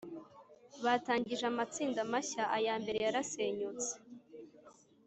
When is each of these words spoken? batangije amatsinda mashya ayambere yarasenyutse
batangije 0.83 1.43
amatsinda 1.51 1.99
mashya 2.11 2.43
ayambere 2.57 2.97
yarasenyutse 3.05 3.91